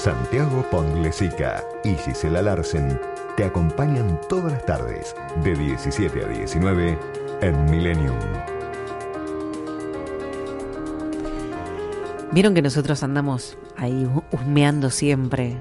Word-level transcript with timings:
Santiago 0.00 0.64
Ponglesica 0.70 1.62
y 1.84 1.94
Gisela 1.94 2.40
Larsen 2.40 2.98
te 3.36 3.44
acompañan 3.44 4.18
todas 4.30 4.50
las 4.50 4.64
tardes 4.64 5.14
de 5.44 5.54
17 5.54 6.24
a 6.24 6.26
19 6.26 6.98
en 7.42 7.64
Millennium. 7.66 8.16
Vieron 12.32 12.54
que 12.54 12.62
nosotros 12.62 13.02
andamos 13.02 13.58
ahí 13.76 14.08
husmeando 14.32 14.88
siempre 14.88 15.58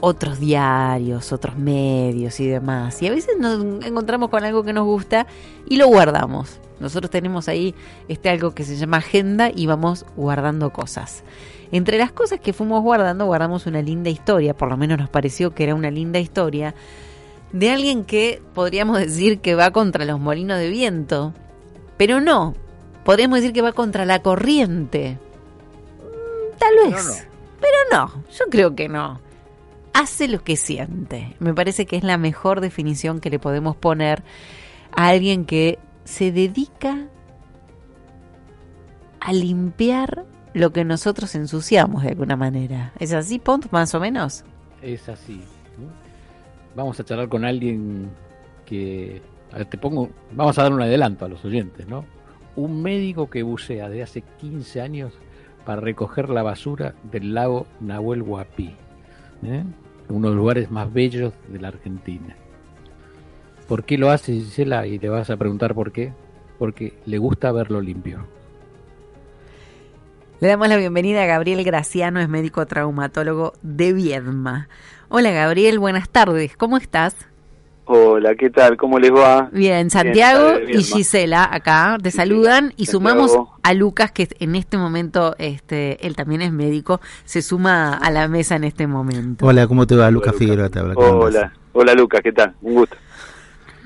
otros 0.00 0.38
diarios, 0.38 1.32
otros 1.32 1.56
medios 1.56 2.38
y 2.40 2.48
demás. 2.48 3.00
Y 3.00 3.06
a 3.06 3.10
veces 3.10 3.38
nos 3.38 3.86
encontramos 3.86 4.28
con 4.28 4.44
algo 4.44 4.64
que 4.64 4.74
nos 4.74 4.84
gusta 4.84 5.26
y 5.64 5.76
lo 5.76 5.86
guardamos. 5.86 6.60
Nosotros 6.80 7.10
tenemos 7.10 7.48
ahí 7.48 7.74
este 8.08 8.28
algo 8.28 8.54
que 8.54 8.64
se 8.64 8.76
llama 8.76 8.98
agenda 8.98 9.50
y 9.54 9.66
vamos 9.66 10.04
guardando 10.16 10.70
cosas. 10.70 11.24
Entre 11.72 11.98
las 11.98 12.12
cosas 12.12 12.40
que 12.40 12.52
fuimos 12.52 12.82
guardando, 12.82 13.26
guardamos 13.26 13.66
una 13.66 13.82
linda 13.82 14.10
historia, 14.10 14.54
por 14.54 14.68
lo 14.68 14.76
menos 14.76 14.98
nos 14.98 15.08
pareció 15.08 15.54
que 15.54 15.64
era 15.64 15.74
una 15.74 15.90
linda 15.90 16.18
historia, 16.18 16.74
de 17.52 17.70
alguien 17.70 18.04
que 18.04 18.42
podríamos 18.54 18.98
decir 19.00 19.40
que 19.40 19.54
va 19.54 19.70
contra 19.70 20.04
los 20.04 20.20
molinos 20.20 20.58
de 20.58 20.68
viento, 20.68 21.32
pero 21.96 22.20
no, 22.20 22.54
podríamos 23.04 23.40
decir 23.40 23.52
que 23.52 23.62
va 23.62 23.72
contra 23.72 24.04
la 24.04 24.20
corriente. 24.20 25.18
Mm, 25.98 26.58
tal 26.58 26.92
vez, 26.92 27.26
pero 27.60 27.76
no, 27.92 28.22
yo 28.30 28.44
creo 28.50 28.74
que 28.74 28.88
no. 28.88 29.20
Hace 29.94 30.28
lo 30.28 30.44
que 30.44 30.56
siente. 30.56 31.36
Me 31.38 31.54
parece 31.54 31.86
que 31.86 31.96
es 31.96 32.04
la 32.04 32.18
mejor 32.18 32.60
definición 32.60 33.18
que 33.18 33.30
le 33.30 33.38
podemos 33.38 33.76
poner 33.76 34.22
a 34.94 35.08
alguien 35.08 35.46
que 35.46 35.78
se 36.06 36.30
dedica 36.30 37.08
a 39.20 39.32
limpiar 39.32 40.24
lo 40.54 40.72
que 40.72 40.84
nosotros 40.84 41.34
ensuciamos 41.34 42.04
de 42.04 42.10
alguna 42.10 42.36
manera. 42.36 42.92
¿Es 42.98 43.12
así, 43.12 43.38
Pont, 43.38 43.66
más 43.72 43.94
o 43.94 44.00
menos? 44.00 44.44
Es 44.80 45.08
así. 45.08 45.42
Vamos 46.74 46.98
a 47.00 47.04
charlar 47.04 47.28
con 47.28 47.44
alguien 47.44 48.08
que... 48.64 49.20
Te 49.68 49.78
pongo... 49.78 50.10
Vamos 50.32 50.58
a 50.58 50.62
dar 50.62 50.72
un 50.72 50.80
adelanto 50.80 51.24
a 51.24 51.28
los 51.28 51.44
oyentes, 51.44 51.88
¿no? 51.88 52.04
Un 52.54 52.82
médico 52.82 53.28
que 53.28 53.42
bucea 53.42 53.88
de 53.88 54.02
hace 54.02 54.22
15 54.22 54.80
años 54.80 55.12
para 55.64 55.80
recoger 55.80 56.30
la 56.30 56.42
basura 56.42 56.94
del 57.02 57.34
lago 57.34 57.66
Nahuel 57.80 58.22
Huapi, 58.22 58.74
¿eh? 59.42 59.64
uno 60.08 60.28
de 60.28 60.34
los 60.34 60.36
lugares 60.36 60.70
más 60.70 60.92
bellos 60.92 61.32
de 61.48 61.58
la 61.58 61.68
Argentina. 61.68 62.36
¿Por 63.68 63.84
qué 63.84 63.98
lo 63.98 64.10
hace 64.10 64.32
Gisela? 64.32 64.86
Y 64.86 64.98
te 64.98 65.08
vas 65.08 65.30
a 65.30 65.36
preguntar 65.36 65.74
por 65.74 65.92
qué. 65.92 66.12
Porque 66.58 66.94
le 67.04 67.18
gusta 67.18 67.52
verlo 67.52 67.80
limpio. 67.80 68.26
Le 70.38 70.48
damos 70.48 70.68
la 70.68 70.76
bienvenida 70.76 71.22
a 71.22 71.26
Gabriel 71.26 71.64
Graciano, 71.64 72.20
es 72.20 72.28
médico 72.28 72.66
traumatólogo 72.66 73.54
de 73.62 73.94
Viedma. 73.94 74.68
Hola 75.08 75.30
Gabriel, 75.30 75.78
buenas 75.78 76.10
tardes, 76.10 76.56
¿cómo 76.58 76.76
estás? 76.76 77.16
Hola, 77.86 78.34
¿qué 78.34 78.50
tal? 78.50 78.76
¿Cómo 78.76 78.98
les 78.98 79.12
va? 79.12 79.48
Bien, 79.52 79.88
Santiago 79.88 80.58
y 80.68 80.82
Gisela 80.82 81.48
acá 81.50 81.96
te 82.02 82.10
saludan 82.10 82.74
y 82.76 82.84
sumamos 82.86 83.34
a 83.62 83.72
Lucas 83.72 84.12
que 84.12 84.28
en 84.38 84.56
este 84.56 84.76
momento 84.76 85.36
este 85.38 86.06
él 86.06 86.16
también 86.16 86.42
es 86.42 86.52
médico, 86.52 87.00
se 87.24 87.40
suma 87.40 87.94
a 87.94 88.10
la 88.10 88.28
mesa 88.28 88.56
en 88.56 88.64
este 88.64 88.86
momento. 88.86 89.46
Hola, 89.46 89.66
¿cómo 89.66 89.86
te 89.86 89.96
va? 89.96 90.10
Lucas 90.10 90.34
Figueroa 90.36 90.68
te 90.68 90.80
habla. 90.80 90.94
Hola, 90.96 91.54
hola 91.72 91.94
Lucas, 91.94 92.20
¿qué 92.22 92.32
tal? 92.32 92.54
Un 92.60 92.74
gusto. 92.74 92.96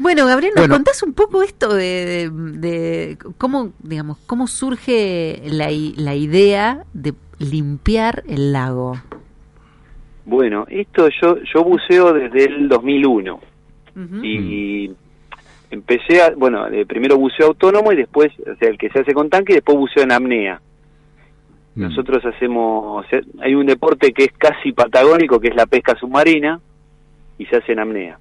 Bueno, 0.00 0.24
Gabriel, 0.24 0.54
¿nos 0.56 0.66
contás 0.66 1.02
un 1.02 1.12
poco 1.12 1.42
esto 1.42 1.74
de, 1.74 3.18
cómo, 3.36 3.72
digamos, 3.80 4.16
cómo 4.26 4.46
surge 4.46 5.42
la, 5.44 5.68
la 5.96 6.14
idea 6.14 6.84
de 6.94 7.12
limpiar 7.38 8.22
el 8.26 8.54
lago? 8.54 8.94
Bueno, 10.24 10.64
esto 10.70 11.08
yo 11.20 11.36
yo 11.42 11.64
buceo 11.64 12.14
desde 12.14 12.44
el 12.44 12.68
2001 12.68 13.40
y 14.22 14.90
empecé 15.70 16.22
a, 16.22 16.30
bueno, 16.30 16.64
primero 16.88 17.18
buceo 17.18 17.48
autónomo 17.48 17.92
y 17.92 17.96
después, 17.96 18.33
o 18.40 18.56
sea, 18.56 18.70
el 18.70 18.78
que 18.78 18.89
se 18.89 19.00
hace 19.00 19.12
con 19.12 19.28
tanque 19.28 19.52
y 19.52 19.56
después 19.56 19.77
buceo 19.77 20.05
en 20.05 20.12
apnea. 20.12 20.62
Mm. 21.74 21.83
Nosotros 21.83 22.24
hacemos, 22.24 23.05
hay 23.42 23.55
un 23.55 23.66
deporte 23.66 24.14
que 24.14 24.24
es 24.24 24.33
casi 24.33 24.72
patagónico, 24.72 25.39
que 25.39 25.48
es 25.48 25.55
la 25.55 25.66
pesca 25.66 25.94
submarina, 25.96 26.58
y 27.36 27.44
se 27.44 27.56
hace 27.56 27.72
en 27.72 27.80
apnea. 27.80 28.18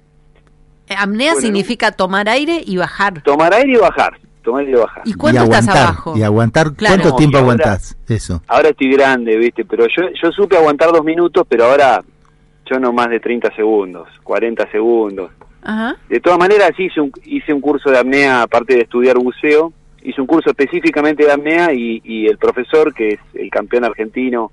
Eh, 0.90 0.94
apnea 0.98 1.36
significa 1.36 1.92
tomar 1.92 2.28
aire 2.28 2.60
y 2.66 2.76
bajar. 2.76 3.22
Tomar 3.22 3.54
aire 3.54 3.74
y 3.74 3.76
bajar. 3.76 4.18
Tomar 4.42 4.62
aire 4.62 4.72
y 4.72 4.74
bajar. 4.74 5.02
¿Y 5.04 5.12
cuánto 5.14 5.44
estás 5.44 5.68
abajo? 5.68 6.16
Y 6.16 6.24
aguantar, 6.24 6.72
¿cuánto 6.76 7.14
tiempo 7.14 7.38
aguantás? 7.38 7.96
Eso. 8.08 8.42
Ahora 8.48 8.70
estoy 8.70 8.90
grande, 8.90 9.36
¿viste? 9.36 9.64
Pero 9.64 9.86
yo, 9.86 10.08
yo 10.20 10.32
supe 10.32 10.56
aguantar 10.56 10.90
dos 10.90 11.04
minutos, 11.04 11.46
pero 11.48 11.66
ahora 11.66 12.02
yo 12.68 12.80
no 12.80 12.92
más 12.92 13.08
de 13.08 13.20
30 13.20 13.54
segundos, 13.54 14.08
40 14.24 14.68
segundos. 14.72 15.30
Ajá. 15.62 15.96
De 16.08 16.18
todas 16.18 16.40
maneras, 16.40 16.72
hice 16.76 17.00
un, 17.00 17.12
hice 17.24 17.54
un 17.54 17.60
curso 17.60 17.88
de 17.88 17.98
apnea, 17.98 18.42
aparte 18.42 18.74
de 18.74 18.80
estudiar 18.80 19.16
buceo, 19.16 19.72
hice 20.02 20.20
un 20.20 20.26
curso 20.26 20.50
específicamente 20.50 21.24
de 21.24 21.30
apnea 21.30 21.72
y, 21.72 22.02
y 22.04 22.26
el 22.26 22.36
profesor, 22.36 22.92
que 22.92 23.10
es 23.10 23.20
el 23.34 23.48
campeón 23.48 23.84
argentino 23.84 24.50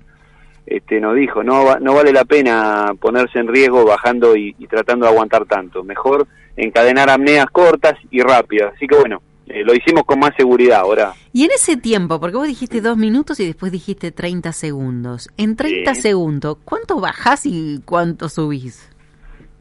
este, 0.70 1.00
nos 1.00 1.14
dijo, 1.14 1.42
no, 1.42 1.78
no 1.80 1.94
vale 1.94 2.12
la 2.12 2.26
pena 2.26 2.92
ponerse 3.00 3.38
en 3.38 3.48
riesgo 3.48 3.86
bajando 3.86 4.36
y, 4.36 4.52
tratando 4.68 5.06
de 5.06 5.12
aguantar 5.12 5.46
tanto, 5.46 5.82
mejor 5.82 6.26
encadenar 6.56 7.08
apneas 7.08 7.46
cortas 7.46 7.94
y 8.10 8.20
rápidas. 8.20 8.74
Así 8.76 8.86
que 8.86 8.96
bueno, 8.96 9.22
eh, 9.46 9.64
lo 9.64 9.74
hicimos 9.74 10.04
con 10.04 10.18
más 10.18 10.32
seguridad 10.36 10.80
ahora. 10.80 11.14
Y 11.32 11.44
en 11.44 11.52
ese 11.52 11.78
tiempo, 11.78 12.20
porque 12.20 12.36
vos 12.36 12.46
dijiste 12.46 12.82
dos 12.82 12.98
minutos 12.98 13.40
y 13.40 13.46
después 13.46 13.72
dijiste 13.72 14.12
30 14.12 14.52
segundos, 14.52 15.30
en 15.38 15.56
30 15.56 15.94
segundos, 15.94 16.58
¿cuánto 16.64 17.00
bajás 17.00 17.46
y 17.46 17.80
cuánto 17.86 18.28
subís? 18.28 18.90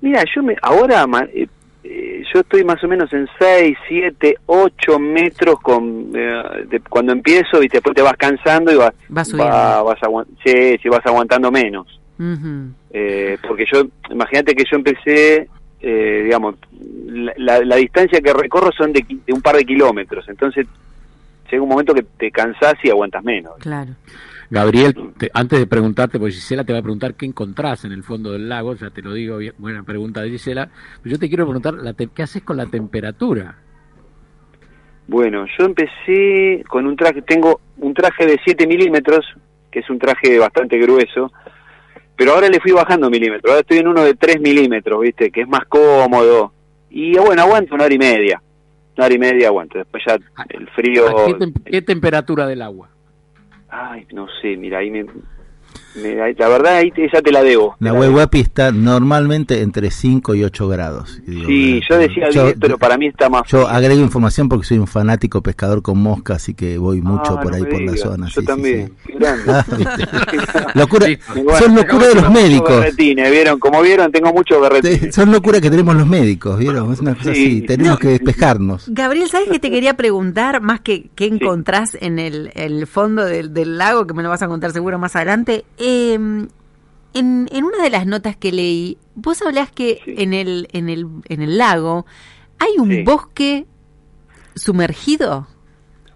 Mira, 0.02 0.24
yo 0.36 0.44
me, 0.44 0.56
ahora 0.62 1.06
eh, 1.34 1.48
eh, 1.90 2.24
yo 2.34 2.42
estoy 2.42 2.64
más 2.64 2.84
o 2.84 2.88
menos 2.88 3.12
en 3.14 3.28
6, 3.40 3.78
7, 3.88 4.38
8 4.46 5.00
metros 5.00 5.60
con, 5.62 6.12
eh, 6.14 6.80
cuando 6.90 7.14
empiezo 7.14 7.64
y 7.64 7.68
después 7.70 7.96
te 7.96 8.02
vas 8.02 8.18
cansando 8.18 8.72
y 8.72 8.76
vas, 8.76 8.94
vas, 9.10 9.32
vas, 9.34 9.98
sí, 10.44 10.90
vas 10.90 11.06
aguantando 11.06 11.50
menos. 11.50 12.00
eh, 12.92 13.38
porque 13.48 13.66
yo, 13.72 13.84
imagínate 14.10 14.56
que 14.56 14.66
yo 14.70 14.78
empecé, 14.78 15.48
eh, 15.80 16.22
digamos, 16.26 16.56
la, 17.38 17.64
la, 17.64 17.76
distancia 17.76 18.20
que 18.20 18.34
recorro 18.34 18.72
son 18.72 18.92
de, 18.92 19.06
de, 19.26 19.34
un 19.34 19.42
par 19.42 19.56
de 19.56 19.64
kilómetros, 19.64 20.28
entonces 20.28 20.68
llega 21.50 21.64
un 21.64 21.70
momento 21.70 21.94
que 21.94 22.04
te 22.04 22.32
cansás 22.32 22.74
y 22.84 22.90
aguantas 22.90 23.24
menos. 23.24 23.54
Claro. 23.60 23.92
Gabriel, 24.50 24.96
antes 25.34 25.60
de 25.60 25.68
preguntarte, 25.68 26.20
porque 26.20 26.34
Gisela 26.34 26.64
te 26.64 26.72
va 26.72 26.80
a 26.80 26.82
preguntar 26.82 27.16
qué 27.16 27.26
encontrás 27.26 27.84
en 27.84 27.92
el 27.92 28.04
fondo 28.04 28.32
del 28.32 28.48
lago, 28.48 28.76
ya 28.76 28.90
te 28.90 29.02
lo 29.02 29.14
digo, 29.14 29.40
buena 29.58 29.84
pregunta 29.84 30.22
de 30.22 30.30
Gisela, 30.30 30.70
pero 31.04 31.16
yo 31.16 31.20
te 31.20 31.28
quiero 31.28 31.46
preguntar, 31.46 31.74
la 31.74 31.94
¿qué 31.94 32.24
haces 32.24 32.44
con 32.44 32.56
la 32.56 32.66
temperatura? 32.66 33.58
Bueno, 35.08 35.46
yo 35.58 35.66
empecé 35.66 36.64
con 36.68 36.86
un 36.86 36.96
traje, 36.96 37.22
tengo 37.22 37.60
un 37.78 37.94
traje 37.94 38.26
de 38.26 38.40
7 38.44 38.68
milímetros, 38.68 39.26
que 39.70 39.80
es 39.80 39.90
un 39.90 40.00
traje 40.00 40.38
bastante 40.40 40.78
grueso, 40.78 41.32
pero 42.16 42.34
ahora 42.34 42.48
le 42.48 42.62
fui 42.62 42.72
bajando 42.72 43.10
milímetros, 43.10 43.52
ahora 43.52 43.62
estoy 43.62 43.80
en 43.80 43.88
uno 43.90 44.04
de 44.04 44.16
3 44.16 44.40
milímetros, 44.40 45.02
¿viste? 45.02 45.30
Que 45.30 45.42
es 45.42 45.48
más 45.48 45.66
cómodo, 45.66 46.54
y 46.90 47.18
bueno, 47.18 47.42
aguanto 47.42 47.76
una 47.76 47.84
hora 47.84 47.94
y 47.94 48.00
media, 48.00 48.42
una 48.96 49.06
hora 49.06 49.16
y 49.16 49.20
media 49.20 49.48
aguanto, 49.50 49.78
después 49.78 50.04
ya 50.08 50.18
ah, 50.38 50.46
el 50.50 50.70
frío... 50.70 51.04
qué 51.66 51.82
temperatura 51.82 52.48
del 52.48 52.62
agua? 52.62 52.90
Ay, 53.70 54.08
no 54.14 54.28
sé, 54.42 54.56
mira, 54.58 54.80
ahí 54.80 54.90
me, 54.92 55.06
la 55.96 56.50
verdad, 56.50 56.76
ahí 56.76 56.92
esa 56.96 57.22
te 57.22 57.32
la 57.32 57.44
debo. 57.44 57.76
La 57.80 57.94
Huehuapi 57.94 58.40
está 58.40 58.72
normalmente 58.72 59.62
entre 59.62 59.92
5 59.92 60.36
y 60.36 60.44
8 60.44 60.68
grados. 60.68 61.22
sí, 61.26 61.82
yo 61.90 61.98
decía 61.98 62.30
10, 62.30 62.56
pero 62.60 62.78
para 62.78 62.98
mí 62.98 63.08
está 63.08 63.30
más. 63.30 63.44
Yo 63.48 63.68
agrego 63.68 64.02
información 64.02 64.50
porque 64.50 64.66
soy 64.66 64.78
un 64.78 64.88
fanático 64.88 65.42
pescador 65.42 65.82
con 65.82 66.00
mosca, 66.00 66.36
así 66.36 66.54
que 66.54 66.78
voy 66.78 67.02
mucho 67.02 67.38
ah, 67.38 67.42
por 67.42 67.54
ahí 67.54 67.64
por 67.64 67.82
la 67.82 67.98
zona. 67.98 68.28
Yo 68.30 68.42
también, 68.44 68.94
ah, 69.26 69.66
locura, 70.76 71.08
son 71.60 71.76
locura 71.76 72.08
de 72.08 72.16
los 72.16 72.32
médicos. 72.32 72.86
¿vieron? 72.96 73.60
Como 73.60 73.82
vieron, 73.82 74.12
tengo 74.12 74.32
mucho 74.34 74.60
berretín. 74.60 75.12
Son 75.12 75.32
locura 75.32 75.60
que 75.62 75.70
tenemos 75.70 75.96
los 75.96 76.08
médicos, 76.08 76.60
¿vieron? 76.60 76.94
Es 76.94 77.00
una 77.00 77.16
cosa 77.16 77.32
así, 77.32 77.62
tenemos 77.62 78.00
que 78.00 78.10
despejarnos. 78.10 78.86
Gabriel, 78.90 79.30
¿sabes 79.30 79.50
qué 79.50 79.60
te 79.60 79.70
quería 79.70 79.96
preguntar? 79.96 80.62
Más 80.62 80.82
que 80.82 81.10
qué 81.16 81.26
encontrás 81.26 81.98
en 82.00 82.20
el, 82.20 82.52
el 82.56 82.88
fondo 82.88 83.26
del, 83.26 83.54
del, 83.54 83.78
lago, 83.78 84.08
que 84.08 84.14
me 84.14 84.24
lo 84.24 84.30
vas 84.30 84.42
a 84.42 84.48
contar 84.48 84.72
seguro 84.72 85.00
más 85.00 85.16
adelante. 85.16 85.66
Em, 85.90 86.50
en, 87.14 87.48
en, 87.50 87.64
una 87.64 87.82
de 87.82 87.90
las 87.90 88.06
notas 88.06 88.36
que 88.36 88.52
leí, 88.52 88.98
vos 89.16 89.42
hablás 89.42 89.72
que 89.72 90.02
en, 90.06 90.34
el, 90.34 90.68
en, 90.74 90.90
el, 90.90 91.08
en 91.30 91.42
el 91.42 91.58
lago 91.58 92.06
hay 92.60 92.78
un 92.78 93.06
bosque 93.06 93.66
sumergido. 94.54 95.48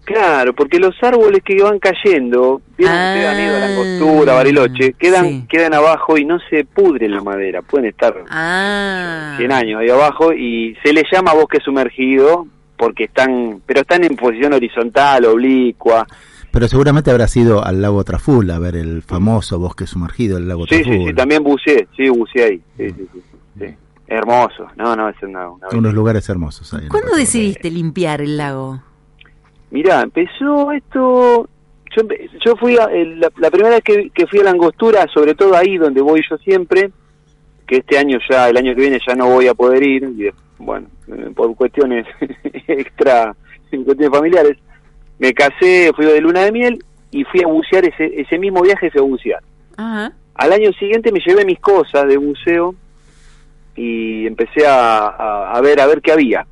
Claro, 0.04 0.52
porque 0.52 0.78
los 0.78 0.94
árboles 1.02 1.42
que 1.42 1.62
van 1.62 1.78
cayendo, 1.78 2.60
¿vieron 2.76 2.94
ah, 2.94 3.14
que 3.16 3.22
dan 3.22 3.40
ido 3.40 3.56
a 3.56 3.60
la 3.60 3.76
costura, 3.76 4.34
Bariloche, 4.34 4.92
quedan, 4.92 5.46
quedan 5.46 5.72
abajo 5.72 6.18
y 6.18 6.26
no 6.26 6.38
se 6.50 6.66
pudren 6.66 7.12
la 7.12 7.22
madera, 7.22 7.62
pueden 7.62 7.88
estar 7.88 8.14
ah. 8.28 9.36
100 9.38 9.52
años 9.52 9.80
ahí 9.80 9.88
abajo 9.88 10.34
y 10.34 10.76
se 10.84 10.92
les 10.92 11.04
llama 11.10 11.32
bosque 11.32 11.60
sumergido 11.64 12.46
porque 12.76 13.04
están, 13.04 13.62
pero 13.64 13.80
están 13.80 14.04
en 14.04 14.16
posición 14.16 14.52
horizontal, 14.52 15.24
oblicua, 15.24 16.06
Pero 16.52 16.68
seguramente 16.68 17.10
habrá 17.10 17.26
sido 17.28 17.64
al 17.64 17.80
lago 17.80 18.04
Traful 18.04 18.50
a 18.50 18.58
ver 18.58 18.76
el 18.76 19.00
famoso 19.00 19.58
bosque 19.58 19.86
sumergido, 19.86 20.36
el 20.36 20.46
lago 20.46 20.66
sí, 20.66 20.84
Sí, 20.84 21.06
sí, 21.06 21.14
también 21.14 21.42
buceé, 21.42 21.88
sí, 21.96 22.10
buceé 22.10 22.44
ahí. 22.44 22.62
Sí, 22.76 22.90
sí, 22.90 23.08
sí, 23.58 23.66
Hermoso, 24.06 24.66
no, 24.76 24.94
no, 24.94 25.08
es 25.08 25.16
una, 25.22 25.48
Unos 25.72 25.94
lugares 25.94 26.28
hermosos 26.28 26.74
ahí. 26.74 26.88
¿Cuándo 26.88 27.16
decidiste 27.16 27.70
limpiar 27.70 28.20
el 28.20 28.36
lago? 28.36 28.82
Mirá, 29.70 30.02
empezó 30.02 30.70
esto, 30.72 31.48
yo, 31.96 32.02
yo 32.44 32.56
fui, 32.56 32.76
a, 32.76 32.86
la, 33.38 33.50
primera 33.50 33.76
vez 33.76 33.82
que, 33.82 34.10
que 34.10 34.26
fui 34.26 34.40
a 34.40 34.44
la 34.44 34.50
angostura, 34.50 35.06
sobre 35.14 35.34
todo 35.34 35.56
ahí 35.56 35.78
donde 35.78 36.02
voy 36.02 36.20
yo 36.28 36.36
siempre, 36.36 36.90
que 37.66 37.78
este 37.78 37.96
año 37.96 38.18
ya, 38.28 38.50
el 38.50 38.58
año 38.58 38.74
que 38.74 38.82
viene 38.82 39.00
ya 39.06 39.14
no 39.14 39.28
voy 39.28 39.46
a 39.46 39.54
poder 39.54 39.82
ir, 39.82 40.02
y 40.04 40.30
bueno, 40.58 40.88
por 41.34 41.56
cuestiones 41.56 42.06
extra, 42.68 43.34
cuestiones 43.70 44.10
familiares, 44.10 44.58
me 45.22 45.32
casé, 45.34 45.92
fui 45.94 46.04
de 46.04 46.20
luna 46.20 46.40
de 46.40 46.50
miel 46.50 46.84
y 47.12 47.22
fui 47.22 47.44
a 47.44 47.46
bucear 47.46 47.84
ese, 47.84 48.20
ese 48.20 48.38
mismo 48.40 48.60
viaje, 48.60 48.90
fui 48.90 49.00
a 49.00 49.04
bucear. 49.04 49.42
Al 50.34 50.52
año 50.52 50.72
siguiente 50.72 51.12
me 51.12 51.20
llevé 51.20 51.44
mis 51.44 51.60
cosas 51.60 52.08
de 52.08 52.16
buceo 52.16 52.74
y 53.76 54.26
empecé 54.26 54.66
a, 54.66 55.52
a, 55.52 55.60
ver 55.60 55.80
a 55.80 55.86
ver 55.86 56.02
qué 56.02 56.10
había. 56.10 56.44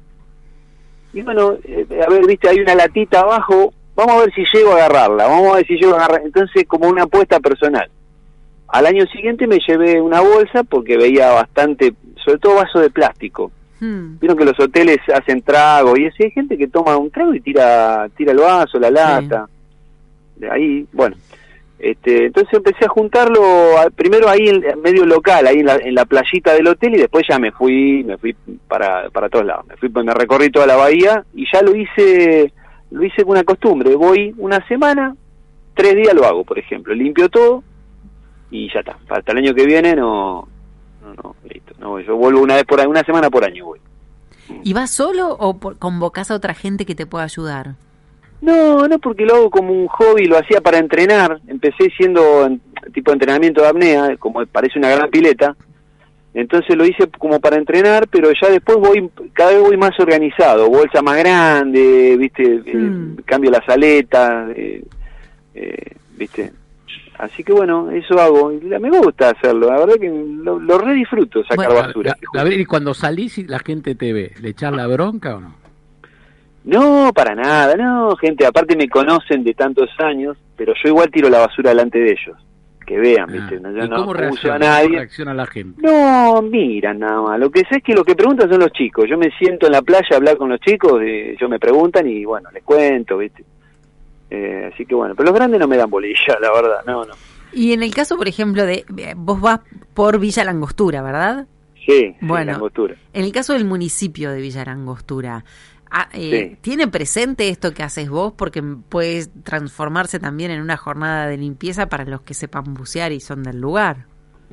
Y 1.13 1.23
bueno, 1.23 1.57
eh, 1.65 1.85
a 2.07 2.09
ver, 2.09 2.25
viste, 2.29 2.49
hay 2.49 2.61
una 2.61 2.77
latita 2.77 3.23
abajo, 3.23 3.75
vamos 3.97 4.15
a 4.15 4.21
ver 4.21 4.35
si 4.35 4.45
llego 4.53 4.71
a 4.71 4.77
agarrarla, 4.77 5.27
vamos 5.27 5.53
a 5.53 5.57
ver 5.57 5.67
si 5.67 5.75
llego 5.75 5.95
a 5.95 6.05
agarrar. 6.05 6.23
Entonces, 6.25 6.65
como 6.69 6.89
una 6.89 7.03
apuesta 7.03 7.41
personal. 7.41 7.91
Al 8.69 8.87
año 8.87 9.05
siguiente 9.07 9.49
me 9.49 9.59
llevé 9.67 10.01
una 10.01 10.21
bolsa 10.21 10.63
porque 10.63 10.97
veía 10.97 11.33
bastante, 11.33 11.93
sobre 12.25 12.39
todo 12.39 12.55
vaso 12.55 12.79
de 12.79 12.91
plástico. 12.91 13.51
Hmm. 13.81 14.19
Vieron 14.21 14.37
que 14.37 14.45
los 14.45 14.61
hoteles 14.61 14.99
hacen 15.13 15.43
trago 15.43 15.97
y 15.97 16.07
así 16.07 16.25
hay 16.25 16.31
gente 16.31 16.59
que 16.59 16.69
toma 16.69 16.97
un 16.97 17.11
trago 17.11 17.35
y 17.35 17.41
tira 17.41 18.09
tira 18.17 18.33
el 18.33 18.39
vaso, 18.39 18.79
la 18.79 18.91
lata. 18.91 19.49
De 20.37 20.51
ahí, 20.51 20.87
bueno. 20.93 21.17
Este, 21.79 22.27
entonces 22.27 22.53
empecé 22.53 22.85
a 22.85 22.89
juntarlo 22.89 23.41
primero 23.97 24.29
ahí 24.29 24.49
en, 24.49 24.83
medio 24.83 25.07
local, 25.07 25.47
ahí 25.47 25.61
en 25.61 25.67
la, 25.67 25.77
en 25.77 25.95
la 25.95 26.05
playita 26.05 26.53
del 26.53 26.69
hotel 26.69 26.95
y 26.95 26.99
después 26.99 27.25
ya 27.27 27.39
me 27.39 27.53
fui, 27.53 28.05
me 28.05 28.19
fui 28.19 28.37
para, 28.69 29.09
para 29.09 29.31
todos 29.31 29.47
lados. 29.47 29.67
Me 29.67 29.77
fui, 29.77 29.89
me 29.89 30.13
recorrí 30.13 30.51
toda 30.51 30.67
la 30.67 30.77
bahía 30.77 31.25
y 31.35 31.47
ya 31.51 31.63
lo 31.63 31.75
hice, 31.75 32.53
lo 32.91 33.03
hice 33.03 33.23
con 33.23 33.33
una 33.33 33.45
costumbre. 33.45 33.97
Voy 33.97 34.35
una 34.37 34.67
semana, 34.69 35.17
tres 35.75 35.97
días 35.97 36.13
lo 36.13 36.27
hago, 36.27 36.45
por 36.45 36.59
ejemplo. 36.59 36.93
Limpio 36.93 37.31
todo 37.31 37.65
y 38.51 38.71
ya 38.73 38.81
está. 38.81 38.99
Hasta 39.09 39.33
el 39.33 39.39
año 39.39 39.55
que 39.55 39.65
viene 39.65 39.97
no, 39.97 40.47
no, 41.03 41.15
no, 41.15 41.37
listo. 41.49 41.70
No, 41.81 41.99
yo 41.99 42.15
vuelvo 42.15 42.43
una 42.43 42.57
vez 42.57 42.65
por 42.65 42.87
una 42.87 43.03
semana 43.03 43.31
por 43.31 43.45
año 43.45 43.65
voy. 43.65 43.81
¿Y 44.63 44.73
vas 44.75 44.91
solo 44.91 45.37
o 45.39 45.59
convocas 45.59 46.31
a 46.31 46.35
otra 46.35 46.55
gente 46.55 46.85
que 46.85 46.95
te 46.95 47.07
pueda 47.07 47.25
ayudar? 47.25 47.75
No, 48.43 48.87
no, 48.87 48.99
porque 48.99 49.25
lo 49.25 49.35
hago 49.35 49.51
como 49.51 49.73
un 49.73 49.87
hobby, 49.87 50.27
lo 50.27 50.39
hacía 50.39 50.61
para 50.61 50.79
entrenar. 50.79 51.41
Empecé 51.47 51.91
siendo 51.97 52.49
tipo 52.93 53.11
de 53.11 53.15
entrenamiento 53.15 53.63
de 53.63 53.69
apnea, 53.69 54.17
como 54.19 54.45
parece 54.47 54.79
una 54.79 54.91
gran 54.91 55.11
pileta. 55.11 55.57
Entonces 56.33 56.77
lo 56.77 56.85
hice 56.85 57.09
como 57.19 57.41
para 57.41 57.57
entrenar, 57.57 58.07
pero 58.09 58.31
ya 58.41 58.51
después 58.51 58.79
voy, 58.79 59.11
cada 59.33 59.51
vez 59.51 59.63
voy 59.63 59.77
más 59.77 59.99
organizado, 59.99 60.71
bolsa 60.71 61.03
más 61.03 61.17
grande, 61.17 62.17
viste, 62.17 62.63
eh, 62.65 62.75
hmm. 62.75 63.17
cambio 63.25 63.51
las 63.51 63.69
aletas, 63.69 64.51
eh, 64.57 64.85
eh, 65.55 65.97
viste, 66.17 66.53
Así 67.21 67.45
que 67.45 67.53
bueno, 67.53 67.91
eso 67.91 68.19
hago. 68.19 68.51
Me 68.51 68.91
gusta 68.91 69.31
hacerlo, 69.31 69.69
la 69.69 69.81
verdad 69.81 69.95
que 70.01 70.09
lo, 70.09 70.59
lo 70.59 70.79
re 70.79 70.95
disfruto 70.95 71.45
sacar 71.45 71.73
basura. 71.73 72.17
A, 72.37 72.45
ver, 72.45 72.59
y 72.59 72.65
cuando 72.65 72.95
salís 72.95 73.37
y 73.39 73.45
la 73.45 73.59
gente 73.59 73.95
te 73.95 74.13
ve, 74.13 74.33
¿le 74.41 74.51
echas 74.51 74.73
la 74.73 74.87
bronca 74.87 75.37
o 75.37 75.41
no? 75.41 75.55
No, 76.65 77.13
para 77.15 77.35
nada, 77.35 77.75
no, 77.77 78.17
gente, 78.17 78.47
aparte 78.47 78.75
me 78.77 78.89
conocen 78.89 79.45
de 79.45 79.55
tantos 79.55 79.91
años, 79.99 80.37
pero 80.57 80.73
yo 80.83 80.91
igual 80.91 81.11
tiro 81.11 81.29
la 81.29 81.41
basura 81.41 81.71
delante 81.71 81.99
de 81.99 82.11
ellos. 82.13 82.37
Que 82.87 82.99
vean, 82.99 83.29
ah, 83.29 83.33
¿viste? 83.33 83.61
yo 83.63 83.87
no 83.87 83.97
cómo 83.97 84.15
reacciona, 84.15 84.57
a 84.57 84.59
nadie. 84.59 84.89
¿Cómo 84.89 84.99
reacciona 84.99 85.35
la 85.35 85.47
gente? 85.47 85.81
No, 85.83 86.43
miran 86.43 86.99
nada 86.99 87.21
más. 87.21 87.39
Lo 87.39 87.51
que 87.51 87.61
sé 87.61 87.77
es 87.77 87.83
que 87.85 87.95
lo 87.95 88.03
que 88.03 88.17
preguntan 88.17 88.51
son 88.51 88.61
los 88.61 88.73
chicos. 88.73 89.05
Yo 89.09 89.17
me 89.17 89.31
siento 89.39 89.67
en 89.67 89.73
la 89.73 89.83
playa 89.83 90.09
a 90.11 90.17
hablar 90.17 90.37
con 90.37 90.49
los 90.49 90.59
chicos, 90.61 91.01
y 91.03 91.31
ellos 91.31 91.49
me 91.49 91.61
preguntan 91.61 92.09
y 92.09 92.25
bueno, 92.25 92.51
les 92.51 92.65
cuento, 92.65 93.19
¿viste? 93.19 93.45
Eh, 94.31 94.71
así 94.73 94.87
que 94.87 94.95
bueno, 94.95 95.15
pero 95.15 95.27
los 95.27 95.35
grandes 95.35 95.61
no 95.61 95.67
me 95.67 95.77
dan 95.77 95.91
bolilla, 95.91 96.39
la 96.41 96.53
verdad, 96.53 96.85
no, 96.87 97.05
no. 97.05 97.15
Y 97.53 97.73
en 97.73 97.83
el 97.83 97.93
caso, 97.93 98.17
por 98.17 98.29
ejemplo, 98.29 98.65
de 98.65 98.85
vos 99.17 99.41
vas 99.41 99.61
por 99.95 100.19
Villa 100.21 100.45
Langostura, 100.45 101.03
¿verdad? 101.03 101.47
Sí, 101.85 102.15
bueno, 102.21 102.53
Langostura. 102.53 102.95
En 103.13 103.25
el 103.25 103.33
caso 103.33 103.55
del 103.55 103.65
municipio 103.65 104.31
de 104.31 104.41
Villa 104.41 104.65
Langostura, 104.65 105.45
ah, 105.91 106.09
eh, 106.13 106.57
¿tiene 106.61 106.87
presente 106.87 107.49
esto 107.49 107.73
que 107.75 107.83
haces 107.83 108.09
vos? 108.09 108.33
Porque 108.37 108.63
puede 108.63 109.27
transformarse 109.43 110.21
también 110.21 110.53
en 110.53 110.61
una 110.61 110.77
jornada 110.77 111.27
de 111.27 111.39
limpieza 111.39 111.89
para 111.89 112.05
los 112.05 112.21
que 112.21 112.35
sepan 112.35 112.75
bucear 112.75 113.11
y 113.11 113.21
son 113.21 113.43
del 113.43 113.61
lugar. 113.61 114.07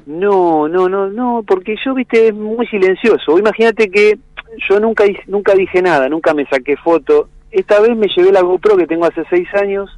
No, 0.07 0.67
no, 0.67 0.89
no, 0.89 1.07
no, 1.07 1.43
porque 1.45 1.75
yo, 1.83 1.93
viste, 1.93 2.29
es 2.29 2.33
muy 2.33 2.65
silencioso. 2.67 3.37
Imagínate 3.37 3.89
que 3.89 4.17
yo 4.67 4.79
nunca, 4.79 5.03
nunca 5.27 5.53
dije 5.53 5.81
nada, 5.81 6.09
nunca 6.09 6.33
me 6.33 6.45
saqué 6.47 6.77
foto 6.77 7.29
esta 7.51 7.79
vez 7.79 7.95
me 7.95 8.07
llevé 8.07 8.31
la 8.31 8.41
GoPro 8.41 8.77
que 8.77 8.87
tengo 8.87 9.05
hace 9.05 9.23
seis 9.29 9.47
años, 9.53 9.89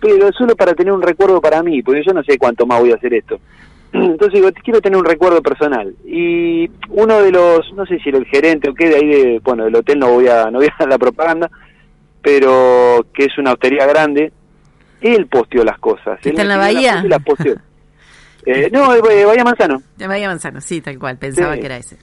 pero 0.00 0.30
solo 0.32 0.56
para 0.56 0.74
tener 0.74 0.92
un 0.92 1.02
recuerdo 1.02 1.40
para 1.40 1.62
mí, 1.62 1.82
porque 1.82 2.02
yo 2.04 2.12
no 2.12 2.22
sé 2.22 2.38
cuánto 2.38 2.66
más 2.66 2.80
voy 2.80 2.92
a 2.92 2.96
hacer 2.96 3.14
esto. 3.14 3.38
Entonces 3.92 4.40
digo, 4.40 4.50
quiero 4.62 4.80
tener 4.80 4.98
un 4.98 5.04
recuerdo 5.04 5.42
personal. 5.42 5.94
Y 6.04 6.70
uno 6.90 7.20
de 7.22 7.32
los, 7.32 7.72
no 7.74 7.86
sé 7.86 7.98
si 7.98 8.08
era 8.08 8.18
el 8.18 8.26
gerente 8.26 8.70
o 8.70 8.74
qué, 8.74 8.88
de 8.88 8.96
ahí, 8.96 9.06
de, 9.08 9.40
bueno, 9.42 9.64
del 9.64 9.76
hotel 9.76 9.98
no 9.98 10.10
voy 10.10 10.28
a 10.28 10.50
no 10.50 10.58
voy 10.58 10.66
a 10.66 10.74
dar 10.78 10.88
la 10.88 10.98
propaganda, 10.98 11.50
pero 12.22 13.06
que 13.14 13.24
es 13.24 13.38
una 13.38 13.52
hostería 13.52 13.86
grande, 13.86 14.32
él 15.00 15.26
posteó 15.26 15.64
las 15.64 15.78
cosas. 15.78 16.18
¿Está 16.22 16.42
en 16.42 16.48
la 16.48 16.56
bahía? 16.56 17.04
Las 17.04 17.22
eh, 18.46 18.70
no, 18.72 18.92
de 18.92 19.24
Bahía 19.24 19.42
Manzano. 19.42 19.82
De 19.96 20.06
Bahía 20.06 20.28
Manzano, 20.28 20.60
sí, 20.60 20.80
tal 20.80 20.98
cual, 21.00 21.18
pensaba 21.18 21.56
que 21.56 21.66
era 21.66 21.76
ese. 21.76 21.96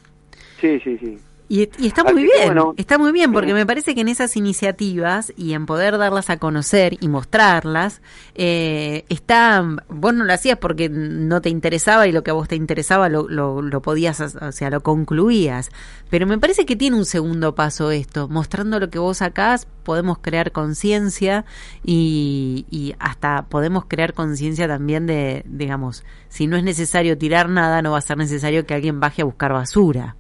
Sí, 0.60 0.78
sí, 0.84 0.98
sí. 0.98 1.18
Y, 1.50 1.70
está 1.86 2.04
muy 2.04 2.24
bien, 2.24 2.58
está 2.78 2.98
muy 2.98 3.12
bien, 3.12 3.32
porque 3.32 3.54
me 3.54 3.66
parece 3.66 3.94
que 3.94 4.02
en 4.02 4.08
esas 4.08 4.38
iniciativas 4.38 5.34
y 5.36 5.54
en 5.54 5.66
poder 5.66 5.98
darlas 5.98 6.30
a 6.30 6.38
conocer 6.38 6.98
y 7.02 7.10
mostrarlas, 7.10 8.02
eh, 8.34 9.06
está, 9.10 9.64
vos 9.90 10.14
no 10.14 10.24
lo 10.24 10.34
hacías 10.34 10.58
porque 10.58 10.90
no 10.90 11.42
te 11.42 11.50
interesaba 11.50 12.08
y 12.08 12.12
lo 12.12 12.24
que 12.24 12.32
a 12.32 12.34
vos 12.34 12.48
te 12.48 12.56
interesaba 12.56 13.10
lo, 13.10 13.28
lo, 13.30 13.82
podías, 13.82 14.20
o 14.20 14.52
sea, 14.52 14.70
lo 14.70 14.82
concluías. 14.82 15.70
Pero 16.10 16.26
me 16.26 16.38
parece 16.38 16.66
que 16.66 16.76
tiene 16.76 16.96
un 16.96 17.06
segundo 17.06 17.56
paso 17.56 17.92
esto, 17.92 18.30
mostrando 18.30 18.80
lo 18.80 18.90
que 18.90 19.00
vos 19.00 19.18
sacás, 19.18 19.68
podemos 19.84 20.20
crear 20.20 20.54
conciencia 20.54 21.46
y, 21.84 22.66
y 22.72 22.96
hasta 23.00 23.46
podemos 23.50 23.86
crear 23.86 24.14
conciencia 24.14 24.68
también 24.68 25.06
de, 25.08 25.44
digamos, 25.46 26.04
si 26.30 26.48
no 26.48 26.56
es 26.56 26.64
necesario 26.64 27.18
tirar 27.18 27.50
nada, 27.50 27.82
no 27.82 27.92
va 27.92 27.98
a 27.98 28.02
ser 28.02 28.18
necesario 28.18 28.66
que 28.66 28.74
alguien 28.74 29.00
baje 29.00 29.22
a 29.22 29.26
buscar 29.26 29.52
basura. 29.54 30.16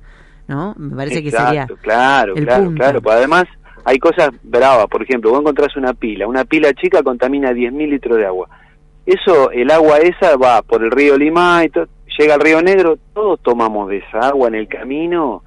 ¿No? 0.48 0.76
Me 0.78 0.96
parece 0.96 1.24
que 1.24 1.32
sería. 1.32 1.68
Claro, 1.82 2.34
claro, 2.36 2.72
claro. 2.74 3.02
Pues 3.02 3.16
además, 3.16 3.46
hay 3.86 4.00
cosas 4.00 4.30
bravas. 4.44 4.88
Por 4.88 5.04
ejemplo, 5.04 5.32
vos 5.32 5.42
encontrás 5.42 5.76
una 5.76 5.94
pila. 5.94 6.28
Una 6.28 6.46
pila 6.46 6.74
chica 6.74 7.04
contamina 7.04 7.52
10.000 7.52 7.90
litros 7.90 8.18
de 8.18 8.26
agua. 8.26 8.50
Eso, 9.06 9.52
el 9.52 9.70
agua 9.72 9.98
esa 9.98 10.38
va 10.38 10.62
por 10.62 10.84
el 10.84 10.92
río 10.92 11.18
Lima 11.18 11.64
y 11.66 11.72
llega 12.18 12.36
al 12.36 12.42
río 12.42 12.62
Negro. 12.62 12.98
Todos 13.14 13.42
tomamos 13.42 13.90
de 13.90 13.98
esa 13.98 14.20
agua 14.30 14.48
en 14.48 14.56
el 14.56 14.68
camino. 14.68 15.44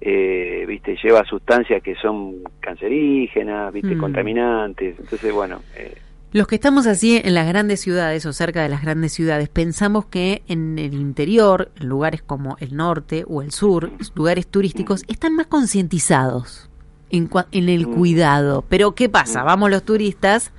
Eh, 0.00 0.64
viste, 0.68 0.96
lleva 1.02 1.24
sustancias 1.24 1.82
que 1.82 1.96
son 1.96 2.42
cancerígenas, 2.60 3.72
viste, 3.72 3.94
mm. 3.94 3.98
contaminantes. 3.98 4.98
Entonces, 4.98 5.32
bueno. 5.32 5.60
Eh, 5.76 5.94
los 6.32 6.46
que 6.46 6.56
estamos 6.56 6.86
así 6.86 7.20
en 7.22 7.34
las 7.34 7.46
grandes 7.46 7.80
ciudades 7.80 8.26
o 8.26 8.32
cerca 8.32 8.62
de 8.62 8.68
las 8.68 8.82
grandes 8.82 9.12
ciudades 9.12 9.48
pensamos 9.48 10.06
que 10.06 10.42
en 10.48 10.78
el 10.78 10.94
interior, 10.94 11.70
en 11.76 11.88
lugares 11.88 12.22
como 12.22 12.56
el 12.60 12.76
norte 12.76 13.24
o 13.28 13.42
el 13.42 13.52
sur, 13.52 13.92
lugares 14.14 14.46
turísticos, 14.46 15.04
están 15.08 15.34
más 15.34 15.46
concientizados 15.46 16.68
en, 17.10 17.30
en, 17.52 17.68
el 17.68 17.86
mm. 17.86 17.94
cuidado. 17.94 18.64
Pero 18.68 18.94
¿qué 18.94 19.08
pasa? 19.08 19.42
Mm. 19.42 19.46
Vamos 19.46 19.70
los 19.70 19.84
turistas 19.84 20.52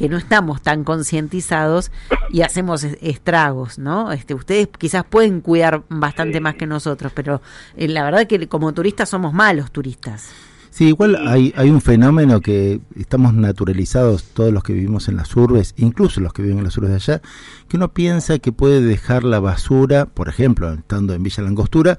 que 0.00 0.08
no 0.08 0.16
estamos 0.16 0.62
tan 0.62 0.82
concientizados 0.82 1.92
y 2.32 2.40
hacemos 2.40 2.84
estragos, 2.84 3.78
¿no? 3.78 4.12
Este, 4.12 4.32
ustedes 4.32 4.68
quizás 4.78 5.04
pueden 5.04 5.42
cuidar 5.42 5.82
bastante 5.90 6.40
más 6.40 6.54
que 6.54 6.66
nosotros, 6.66 7.12
pero 7.14 7.42
eh, 7.76 7.86
la 7.86 8.02
verdad 8.02 8.26
que 8.26 8.48
como 8.48 8.72
turistas 8.72 9.10
somos 9.10 9.34
malos 9.34 9.70
turistas. 9.70 10.30
Sí, 10.70 10.86
igual 10.86 11.16
hay, 11.26 11.52
hay 11.56 11.68
un 11.68 11.80
fenómeno 11.80 12.40
que 12.40 12.80
estamos 12.96 13.34
naturalizados 13.34 14.24
todos 14.24 14.52
los 14.52 14.62
que 14.62 14.72
vivimos 14.72 15.08
en 15.08 15.16
las 15.16 15.34
urbes, 15.36 15.74
incluso 15.76 16.20
los 16.20 16.32
que 16.32 16.42
viven 16.42 16.58
en 16.58 16.64
las 16.64 16.76
urbes 16.78 16.90
de 16.90 16.96
allá, 16.96 17.22
que 17.68 17.76
uno 17.76 17.92
piensa 17.92 18.38
que 18.38 18.52
puede 18.52 18.80
dejar 18.80 19.24
la 19.24 19.40
basura, 19.40 20.06
por 20.06 20.28
ejemplo, 20.28 20.72
estando 20.72 21.12
en 21.12 21.24
Villa 21.24 21.42
Langostura, 21.42 21.98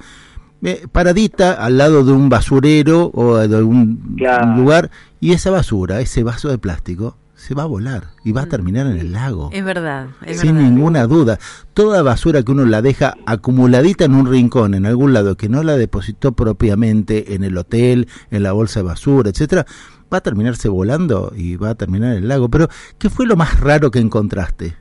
eh, 0.64 0.88
paradita 0.92 1.54
al 1.54 1.78
lado 1.78 2.06
de 2.06 2.14
un 2.14 2.30
basurero 2.30 3.12
o 3.14 3.36
de 3.38 3.58
algún 3.58 4.16
lugar, 4.56 4.90
y 5.20 5.34
esa 5.34 5.52
basura, 5.52 6.00
ese 6.00 6.24
vaso 6.24 6.50
de 6.50 6.58
plástico, 6.58 7.18
se 7.42 7.56
va 7.56 7.64
a 7.64 7.66
volar 7.66 8.04
y 8.24 8.34
va 8.34 8.44
a 8.44 8.46
terminar 8.46 8.86
en 8.86 9.00
el 9.00 9.14
lago. 9.14 9.50
Es 9.52 9.66
verdad. 9.66 10.10
sin 10.28 10.58
ninguna 10.58 11.08
duda. 11.08 11.40
Toda 11.74 12.04
basura 12.04 12.44
que 12.44 12.52
uno 12.52 12.66
la 12.66 12.84
deja 12.84 13.16
acumuladita 13.26 14.06
en 14.06 14.14
un 14.14 14.28
rincón, 14.28 14.76
en 14.76 14.86
algún 14.86 15.12
lado, 15.12 15.36
que 15.36 15.50
no 15.50 15.64
la 15.64 15.76
depositó 15.76 16.34
propiamente 16.34 17.34
en 17.34 17.44
el 17.44 17.58
hotel, 17.58 18.08
en 18.30 18.44
la 18.44 18.52
bolsa 18.52 18.82
de 18.82 18.86
basura, 18.86 19.32
etcétera, 19.32 19.66
va 20.14 20.20
a 20.20 20.22
terminarse 20.22 20.70
volando 20.70 21.32
y 21.36 21.56
va 21.56 21.72
a 21.72 21.76
terminar 21.76 22.12
en 22.12 22.20
el 22.20 22.28
lago. 22.28 22.48
Pero, 22.50 22.68
¿qué 23.00 23.10
fue 23.10 23.26
lo 23.26 23.36
más 23.36 23.60
raro 23.60 23.90
que 23.90 24.00
encontraste? 24.00 24.76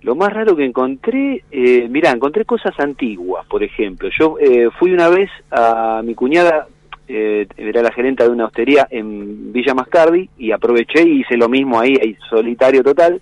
Lo 0.00 0.14
más 0.14 0.32
raro 0.32 0.56
que 0.56 0.64
encontré, 0.64 1.44
eh, 1.50 1.86
mirá, 1.90 2.12
encontré 2.12 2.46
cosas 2.46 2.72
antiguas, 2.80 3.44
por 3.46 3.62
ejemplo. 3.62 4.08
Yo 4.18 4.36
eh, 4.40 4.70
fui 4.78 4.92
una 4.92 5.10
vez 5.10 5.28
a 5.50 6.00
mi 6.02 6.14
cuñada, 6.14 6.66
eh, 7.08 7.46
era 7.56 7.82
la 7.82 7.90
gerenta 7.90 8.24
de 8.24 8.30
una 8.30 8.46
hostería 8.46 8.86
en 8.90 9.52
Villa 9.52 9.74
Mascardi, 9.74 10.28
y 10.36 10.52
aproveché 10.52 11.02
y 11.02 11.20
hice 11.20 11.36
lo 11.36 11.48
mismo 11.48 11.80
ahí, 11.80 11.94
ahí 12.00 12.16
solitario 12.28 12.82
total, 12.82 13.20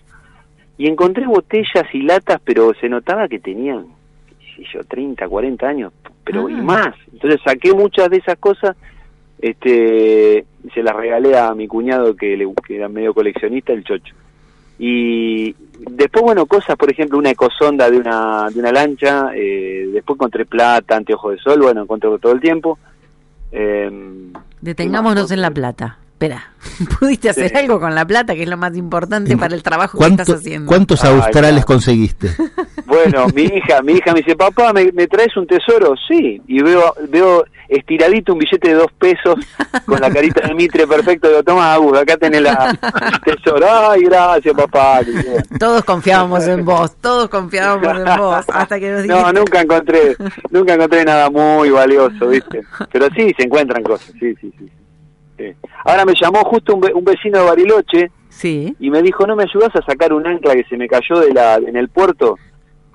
y 0.76 0.88
encontré 0.88 1.26
botellas 1.26 1.87
y 1.93 2.02
latas, 2.02 2.40
pero 2.45 2.75
se 2.81 2.88
notaba 2.88 3.28
que 3.28 3.38
tenían, 3.38 3.87
qué 4.28 4.64
sé 4.64 4.69
yo, 4.75 4.81
30, 4.85 5.28
40 5.28 5.66
años, 5.66 5.93
pero 6.25 6.49
y 6.49 6.55
ah. 6.55 6.62
más. 6.62 6.95
Entonces 7.12 7.40
saqué 7.45 7.73
muchas 7.73 8.11
de 8.11 8.16
esas 8.19 8.37
cosas, 8.38 8.76
este, 9.40 10.45
se 10.75 10.83
las 10.83 10.97
regalé 10.97 11.38
a 11.38 11.55
mi 11.55 11.69
cuñado 11.69 12.16
que, 12.16 12.37
le, 12.37 12.47
que 12.66 12.76
era 12.76 12.88
medio 12.88 13.14
coleccionista, 13.14 13.73
el 13.73 13.85
chocho. 13.85 14.14
Y 14.78 15.55
después, 15.78 16.23
bueno, 16.23 16.47
cosas, 16.47 16.76
por 16.76 16.90
ejemplo, 16.90 17.19
una 17.19 17.31
ecosonda 17.31 17.90
de 17.90 17.99
una, 17.99 18.49
de 18.50 18.61
una 18.61 18.73
lancha, 18.73 19.31
eh, 19.35 19.88
después 19.93 20.16
encontré 20.16 20.45
plata, 20.45 20.97
anteojos 20.97 21.33
de 21.33 21.38
sol, 21.38 21.61
bueno, 21.62 21.83
encontré 21.83 22.11
todo 22.19 22.33
el 22.33 22.40
tiempo. 22.40 22.78
Eh, 23.58 24.32
Detengámonos 24.60 25.30
en 25.30 25.40
la 25.40 25.50
plata. 25.50 25.98
Espera, 26.16 26.50
¿pudiste 26.99 27.28
hacer 27.28 27.54
algo 27.58 27.78
con 27.78 27.94
la 27.94 28.06
plata, 28.06 28.35
que 28.35 28.44
es 28.44 28.49
lo 28.49 28.56
más 28.56 28.75
importante 28.75 29.37
para 29.37 29.54
el 29.54 29.62
trabajo 29.62 29.99
que 29.99 30.06
estás 30.06 30.30
haciendo? 30.30 30.66
¿Cuántos 30.66 31.04
australes 31.04 31.64
conseguiste? 31.64 32.30
Bueno, 32.87 33.26
mi 33.35 33.42
hija, 33.42 33.82
mi 33.82 33.94
hija 33.94 34.12
me 34.12 34.20
dice, 34.20 34.37
papá, 34.37 34.73
¿me, 34.73 35.06
traes 35.08 35.37
un 35.37 35.44
tesoro? 35.44 35.94
Sí, 36.08 36.40
y 36.46 36.62
veo, 36.62 36.94
veo 37.08 37.44
estiradito 37.68 38.32
un 38.32 38.38
billete 38.38 38.68
de 38.68 38.75
dos 38.75 38.92
pesos 38.96 39.35
con 39.85 40.00
la 40.00 40.08
carita 40.08 40.46
de 40.46 40.54
Mitre 40.54 40.87
perfecto. 40.87 41.28
Digo, 41.28 41.42
toma, 41.42 41.75
Agus, 41.75 41.99
acá 41.99 42.16
tenés 42.16 42.42
la 42.42 42.73
tesoro. 43.25 43.66
Ay, 43.90 44.02
gracias, 44.04 44.54
papá. 44.54 45.00
Todos 45.58 45.85
confiábamos 45.85 46.46
en 46.46 46.64
vos, 46.64 46.94
todos 47.00 47.28
confiábamos 47.28 47.99
en 47.99 48.16
vos, 48.16 48.46
hasta 48.49 48.78
que 48.78 48.88
nos 48.88 49.02
dijiste... 49.02 49.20
No, 49.20 49.32
nunca 49.32 49.61
encontré, 49.62 50.16
nunca 50.50 50.75
encontré 50.75 51.04
nada 51.04 51.28
muy 51.28 51.70
valioso, 51.70 52.28
¿viste? 52.28 52.62
Pero 52.92 53.08
sí, 53.16 53.35
se 53.37 53.46
encuentran 53.46 53.82
cosas, 53.82 54.12
sí, 54.20 54.32
sí, 54.40 54.54
sí. 54.56 54.70
Ahora 55.85 56.05
me 56.05 56.14
llamó 56.21 56.43
justo 56.45 56.75
un, 56.75 57.05
vecino 57.05 57.38
de 57.40 57.45
Bariloche 57.45 58.11
sí. 58.28 58.75
y 58.78 58.90
me 58.90 59.02
dijo, 59.02 59.26
¿no 59.26 59.37
me 59.37 59.45
ayudas 59.45 59.75
a 59.76 59.83
sacar 59.83 60.12
un 60.12 60.26
ancla 60.26 60.55
que 60.55 60.64
se 60.64 60.76
me 60.76 60.88
cayó 60.88 61.21
de 61.21 61.33
la 61.33 61.57
en 61.57 61.76
el 61.76 61.88
puerto? 61.88 62.37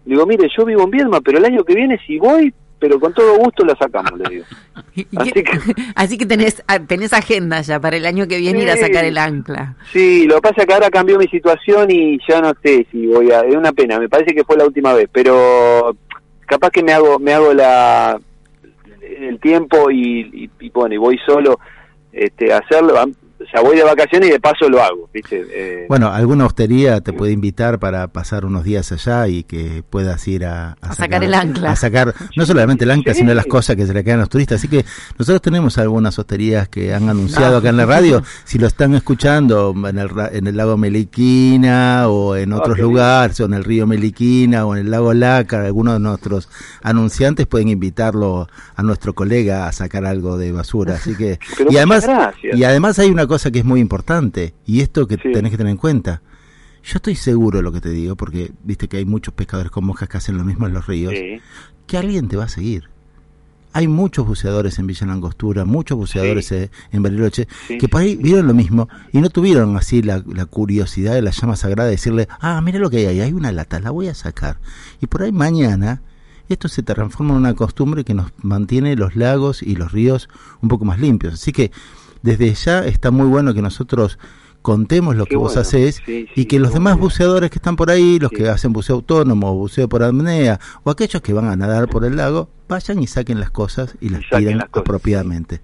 Digo, 0.06 0.26
mire, 0.26 0.48
yo 0.56 0.66
vivo 0.66 0.84
en 0.84 0.92
Viedma, 0.92 1.22
pero 1.22 1.38
el 1.38 1.46
año 1.46 1.64
que 1.64 1.76
viene 1.76 2.00
si 2.06 2.18
voy, 2.18 2.54
pero 2.80 3.00
con 3.00 3.14
todo 3.14 3.38
gusto 3.38 3.64
la 3.64 3.76
sacamos, 3.76 4.20
le 4.20 4.30
digo. 4.30 4.46
Así 5.96 6.18
que, 6.18 6.26
tenés, 6.26 6.64
ah, 6.68 6.80
tenés 6.80 7.14
agenda 7.14 7.62
ya 7.62 7.80
para 7.80 7.98
el 7.98 8.06
año 8.06 8.28
que 8.28 8.40
viene 8.40 8.64
ir 8.64 8.72
a 8.72 8.78
sacar 8.78 9.06
el 9.06 9.18
ancla. 9.18 9.76
Sí, 9.92 10.26
lo 10.26 10.36
que 10.36 10.42
pasa 10.42 10.62
es 10.62 10.66
que 10.66 10.74
ahora 10.74 10.90
cambió 10.90 11.20
mi 11.20 11.28
situación 11.28 11.92
y 11.92 12.18
ya 12.28 12.42
no 12.42 12.54
sé 12.64 12.88
si 12.92 13.06
voy 13.06 13.32
a... 13.32 13.42
Es 13.42 13.56
una 13.56 13.72
pena, 13.72 14.00
me 14.00 14.10
parece 14.10 14.34
que 14.34 14.44
fue 14.44 14.58
la 14.58 14.66
última 14.66 14.94
vez, 14.94 15.08
pero 15.12 15.96
capaz 16.48 16.72
que 16.72 16.84
me 16.84 16.92
hago 16.92 17.18
me 17.18 17.34
hago 17.34 17.54
la 17.54 18.20
el 19.02 19.40
tiempo 19.40 19.90
y, 19.90 20.20
y, 20.34 20.50
y 20.60 20.70
bueno, 20.72 20.96
y 20.96 20.98
voy 20.98 21.18
solo 21.26 21.60
este, 22.14 22.54
hacerlo, 22.54 22.96
o 23.42 23.50
sea, 23.50 23.62
voy 23.62 23.76
de 23.76 23.84
vacaciones 23.84 24.30
y 24.30 24.32
de 24.34 24.40
paso 24.40 24.70
lo 24.70 24.82
hago, 24.82 25.10
¿viste? 25.14 25.44
Eh, 25.50 25.86
bueno, 25.88 26.12
alguna 26.12 26.46
hostería 26.46 27.02
te 27.02 27.14
puede 27.14 27.32
invitar 27.32 27.80
para 27.80 28.08
pasar 28.08 28.46
unos 28.46 28.64
días 28.64 28.92
allá 28.92 29.28
y 29.28 29.44
que 29.44 29.84
puedas 29.90 30.28
ir 30.28 30.46
a, 30.46 30.78
sacar, 30.96 31.24
el 31.24 31.34
ancla. 31.34 31.72
A 31.72 31.76
sacar 31.76 32.14
no 32.36 32.46
solamente 32.46 32.84
el 32.84 32.92
ancla, 32.92 33.14
sino 33.14 33.34
las 33.34 33.46
cosas 33.46 33.76
que 33.76 33.86
se 33.86 33.94
le 33.94 34.04
quedan 34.04 34.20
a 34.20 34.22
los 34.22 34.30
turistas. 34.30 34.60
Así 34.60 34.68
que 34.68 34.86
nosotros 35.18 35.42
tenemos 35.42 35.78
algunas 35.78 36.18
hosterías 36.18 36.68
que 36.70 36.94
han 36.94 37.10
anunciado 37.10 37.58
acá 37.58 37.70
en 37.70 37.78
la 37.78 37.86
radio. 37.86 38.24
Si 38.44 38.58
lo 38.58 38.68
están 38.68 38.94
escuchando 38.96 39.74
en 39.88 39.98
el, 39.98 40.10
en 40.32 40.48
el 40.48 40.58
lago 40.58 40.78
Meliquina 40.78 42.08
o 42.08 42.36
en 42.36 42.54
otros 42.54 42.78
lugares, 42.78 43.40
o 43.40 43.46
en 43.46 43.54
el 43.54 43.64
río 43.64 43.88
Meliquina 43.88 44.66
o 44.66 44.76
en 44.76 44.86
el 44.86 44.92
lago 44.92 45.14
Lácar, 45.14 45.62
algunos 45.66 45.96
de 45.96 46.00
nuestros 46.00 46.50
anunciantes 46.84 47.48
pueden 47.48 47.70
invitarlo 47.70 48.48
a 48.76 48.84
nuestro 48.84 49.14
colega 49.14 49.68
a 49.68 49.72
sacar 49.72 50.06
algo 50.06 50.38
de 50.38 50.52
basura. 50.52 50.96
Así 50.96 51.16
que 51.16 51.40
y 51.70 51.78
además 51.78 52.08
y 52.44 52.64
además 52.64 53.00
hay 53.00 53.10
una 53.10 53.28
cosa 53.32 53.50
que 53.50 53.60
es 53.60 53.66
muy 53.66 53.80
importante 53.80 54.54
y 54.66 54.82
esto 54.82 55.08
que 55.08 55.16
tenés 55.16 55.52
que 55.52 55.58
tener 55.58 55.72
en 55.72 55.78
cuenta. 55.78 56.22
Yo 56.84 56.98
estoy 56.98 57.16
seguro 57.16 57.60
de 57.60 57.64
lo 57.64 57.72
que 57.72 57.80
te 57.80 57.88
digo, 57.88 58.18
porque 58.18 58.52
viste 58.66 58.90
que 58.90 58.98
hay 58.98 59.06
muchos 59.06 59.34
pescadores 59.34 59.72
con 59.72 59.86
moscas 59.86 60.10
que 60.10 60.18
hacen 60.18 60.38
lo 60.38 60.44
mismo 60.44 60.68
en 60.68 60.74
los 60.74 60.86
ríos, 60.86 61.14
que 61.88 61.98
alguien 61.98 62.28
te 62.28 62.36
va 62.36 62.44
a 62.44 62.50
seguir. 62.50 62.90
Hay 63.72 63.88
muchos 63.88 64.28
buceadores 64.28 64.80
en 64.80 64.88
Villa 64.88 65.08
Langostura, 65.08 65.64
muchos 65.64 65.98
buceadores 65.98 66.52
eh, 66.52 66.72
en 66.92 67.04
Bariloche, 67.04 67.48
que 67.80 67.88
por 67.88 68.02
ahí 68.02 68.18
vieron 68.18 68.48
lo 68.48 68.54
mismo 68.54 68.90
y 69.14 69.22
no 69.22 69.30
tuvieron 69.30 69.78
así 69.78 70.02
la, 70.02 70.20
curiosidad 70.50 71.14
de 71.14 71.22
la 71.22 71.32
llama 71.32 71.56
sagrada 71.56 71.88
de 71.88 71.96
decirle, 71.96 72.28
ah, 72.42 72.60
mira 72.60 72.80
lo 72.80 72.90
que 72.90 72.98
hay 72.98 73.06
ahí, 73.06 73.22
hay 73.22 73.32
una 73.32 73.54
lata, 73.54 73.80
la 73.80 73.92
voy 73.92 74.10
a 74.10 74.14
sacar. 74.14 74.58
Y 75.00 75.08
por 75.08 75.24
ahí 75.24 75.32
mañana 75.32 76.02
esto 76.50 76.68
se 76.68 76.84
transforma 76.84 77.32
en 77.32 77.40
una 77.40 77.54
costumbre 77.54 78.04
que 78.04 78.14
nos 78.14 78.34
mantiene 78.42 78.98
los 78.98 79.16
lagos 79.16 79.64
y 79.64 79.78
los 79.78 79.94
ríos 79.94 80.28
un 80.62 80.68
poco 80.68 80.84
más 80.84 81.00
limpios. 81.00 81.36
Así 81.36 81.54
que 81.54 81.72
desde 82.22 82.54
ya 82.54 82.86
está 82.86 83.12
muy 83.12 83.28
bueno 83.28 83.54
que 83.54 83.62
nosotros 83.62 84.20
contemos 84.62 85.16
lo 85.16 85.26
que 85.26 85.36
vos 85.36 85.58
hacés 85.58 86.02
y 86.08 86.46
que 86.46 86.60
los 86.60 86.74
demás 86.74 86.98
buceadores 86.98 87.50
que 87.50 87.58
están 87.58 87.76
por 87.76 87.90
ahí, 87.90 88.20
los 88.20 88.32
que 88.32 88.48
hacen 88.48 88.74
buceo 88.74 88.98
autónomo, 88.98 89.56
buceo 89.56 89.90
por 89.90 90.04
apnea 90.04 90.60
o 90.84 90.92
aquellos 90.92 91.22
que 91.22 91.34
van 91.34 91.46
a 91.46 91.56
nadar 91.56 91.88
por 91.90 92.06
el 92.06 92.16
lago, 92.16 92.50
vayan 92.70 93.02
y 93.02 93.08
saquen 93.08 93.40
las 93.40 93.50
cosas 93.50 93.98
y 94.00 94.10
las 94.10 94.22
tiren 94.30 94.62
apropiadamente. 94.62 95.62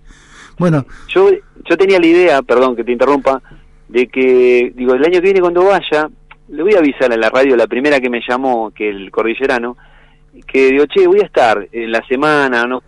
Bueno, 0.57 0.85
yo 1.07 1.29
yo 1.69 1.77
tenía 1.77 1.99
la 1.99 2.07
idea, 2.07 2.41
perdón 2.41 2.75
que 2.75 2.83
te 2.83 2.91
interrumpa, 2.91 3.41
de 3.87 4.07
que 4.07 4.73
digo 4.75 4.95
el 4.95 5.03
año 5.05 5.13
que 5.13 5.21
viene 5.21 5.41
cuando 5.41 5.63
vaya 5.63 6.09
le 6.49 6.63
voy 6.63 6.73
a 6.75 6.79
avisar 6.79 7.11
en 7.11 7.19
la 7.19 7.29
radio 7.29 7.55
la 7.55 7.67
primera 7.67 7.99
que 7.99 8.09
me 8.09 8.21
llamó 8.27 8.71
que 8.71 8.89
el 8.89 9.11
cordillerano 9.11 9.77
que 10.45 10.71
digo, 10.71 10.85
"Che, 10.85 11.07
voy 11.07 11.19
a 11.19 11.25
estar 11.25 11.67
en 11.71 11.91
la 11.91 12.05
semana, 12.07 12.65
no 12.65 12.81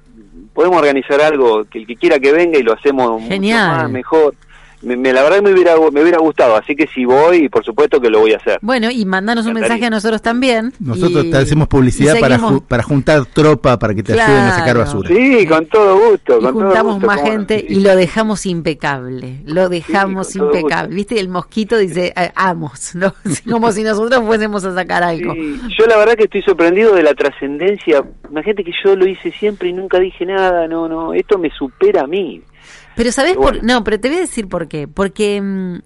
podemos 0.53 0.77
organizar 0.77 1.21
algo 1.21 1.65
que 1.65 1.79
el 1.79 1.87
que 1.87 1.95
quiera 1.95 2.19
que 2.19 2.31
venga 2.31 2.57
y 2.57 2.63
lo 2.63 2.73
hacemos 2.73 3.21
Genial. 3.23 3.69
mucho 3.69 3.81
más, 3.83 3.91
mejor. 3.91 4.35
Me, 4.81 4.95
la 5.11 5.23
verdad 5.23 5.41
me 5.41 5.51
hubiera, 5.51 5.75
me 5.91 6.01
hubiera 6.01 6.19
gustado, 6.19 6.55
así 6.55 6.75
que 6.75 6.87
si 6.87 7.03
voy, 7.03 7.49
por 7.49 7.65
supuesto 7.65 7.99
que 7.99 8.09
lo 8.09 8.19
voy 8.19 8.33
a 8.33 8.37
hacer. 8.37 8.59
Bueno, 8.61 8.89
y 8.89 9.05
mandanos 9.05 9.45
un 9.45 9.53
mensaje 9.53 9.85
a 9.85 9.89
nosotros 9.89 10.21
también. 10.21 10.73
Nosotros 10.79 11.29
te 11.29 11.37
hacemos 11.37 11.67
publicidad 11.67 12.19
para, 12.19 12.39
para 12.67 12.83
juntar 12.83 13.25
tropa, 13.25 13.77
para 13.77 13.93
que 13.93 14.03
te 14.03 14.13
ayuden 14.13 14.39
a 14.39 14.55
sacar 14.55 14.77
basura. 14.77 15.09
Sí, 15.09 15.45
con 15.47 15.65
todo 15.65 16.11
gusto. 16.11 16.39
Y 16.41 16.45
juntamos 16.45 17.01
más 17.01 17.21
gente 17.21 17.63
y 17.67 17.81
lo 17.81 17.95
dejamos 17.95 18.45
impecable, 18.45 19.41
lo 19.45 19.69
dejamos 19.69 20.35
impecable. 20.35 20.95
¿Viste? 20.95 21.19
El 21.19 21.29
mosquito 21.29 21.77
dice, 21.77 22.13
eh, 22.15 22.31
amos, 22.35 22.95
¿no? 22.95 23.13
como 23.49 23.71
si 23.71 23.83
nosotros 23.83 24.23
fuésemos 24.25 24.63
a 24.63 24.73
sacar 24.73 25.03
algo. 25.03 25.33
Yo 25.35 25.85
la 25.87 25.97
verdad 25.97 26.15
que 26.15 26.23
estoy 26.23 26.41
sorprendido 26.41 26.95
de 26.95 27.03
la 27.03 27.13
trascendencia. 27.13 28.03
Imagínate 28.29 28.63
que 28.63 28.71
yo 28.83 28.95
lo 28.95 29.07
hice 29.07 29.31
siempre 29.31 29.69
y 29.69 29.73
nunca 29.73 29.99
dije 29.99 30.25
nada, 30.25 30.67
no, 30.67 30.87
no, 30.87 31.13
esto 31.13 31.37
me 31.37 31.49
supera 31.51 32.03
a 32.03 32.07
mí. 32.07 32.41
Pero 32.99 33.13
¿sabes 33.13 33.37
por 33.37 33.63
No, 33.63 33.81
pero 33.85 33.97
te 33.97 34.09
voy 34.09 34.17
a 34.17 34.19
decir 34.19 34.49
por 34.49 34.67
qué. 34.67 34.85
Porque 34.85 35.41
mm, 35.41 35.77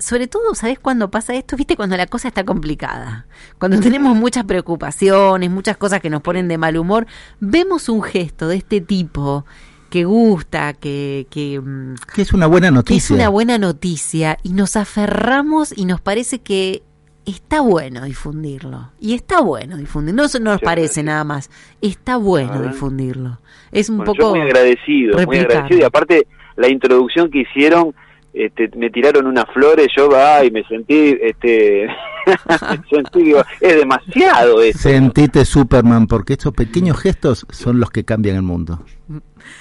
sobre 0.00 0.26
todo, 0.26 0.52
¿sabes 0.56 0.80
cuándo 0.80 1.12
pasa 1.12 1.32
esto? 1.36 1.56
¿Viste? 1.56 1.76
Cuando 1.76 1.96
la 1.96 2.08
cosa 2.08 2.26
está 2.26 2.42
complicada. 2.42 3.28
Cuando 3.60 3.78
tenemos 3.78 4.16
muchas 4.16 4.42
preocupaciones, 4.46 5.48
muchas 5.48 5.76
cosas 5.76 6.00
que 6.00 6.10
nos 6.10 6.22
ponen 6.22 6.48
de 6.48 6.58
mal 6.58 6.76
humor, 6.76 7.06
vemos 7.38 7.88
un 7.88 8.02
gesto 8.02 8.48
de 8.48 8.56
este 8.56 8.80
tipo 8.80 9.46
que 9.90 10.02
gusta, 10.06 10.72
que, 10.72 11.28
que, 11.30 11.60
mm, 11.60 11.94
que 12.12 12.22
es 12.22 12.32
una 12.32 12.48
buena 12.48 12.72
noticia. 12.72 12.96
es 12.96 13.10
una 13.12 13.28
buena 13.28 13.58
noticia 13.58 14.36
y 14.42 14.48
nos 14.48 14.74
aferramos 14.74 15.72
y 15.78 15.84
nos 15.84 16.00
parece 16.00 16.40
que 16.40 16.82
está 17.26 17.60
bueno 17.60 18.04
difundirlo. 18.04 18.90
Y 18.98 19.14
está 19.14 19.40
bueno 19.40 19.76
difundirlo. 19.76 20.24
No, 20.24 20.28
no 20.40 20.50
nos 20.50 20.60
parece 20.60 21.04
nada 21.04 21.22
más. 21.22 21.48
Está 21.80 22.16
bueno 22.16 22.60
difundirlo. 22.60 23.38
Es 23.70 23.88
un 23.88 24.02
poco. 24.02 24.30
muy 24.30 24.40
agradecido, 24.40 25.16
muy 25.24 25.38
agradecido. 25.38 25.78
Y 25.78 25.84
aparte, 25.84 26.26
la 26.56 26.68
introducción 26.68 27.30
que 27.30 27.40
hicieron, 27.40 27.94
este, 28.32 28.70
me 28.76 28.90
tiraron 28.90 29.26
unas 29.26 29.46
flores, 29.52 29.88
yo 29.96 30.10
va 30.10 30.44
y 30.44 30.50
me 30.50 30.62
sentí, 30.64 31.16
este, 31.22 31.88
sentí, 32.90 33.32
es 33.60 33.76
demasiado 33.76 34.60
eso. 34.60 34.78
Sentite 34.78 35.44
Superman, 35.44 36.06
porque 36.06 36.34
estos 36.34 36.52
pequeños 36.52 36.98
gestos 37.00 37.46
son 37.50 37.80
los 37.80 37.90
que 37.90 38.04
cambian 38.04 38.36
el 38.36 38.42
mundo. 38.42 38.80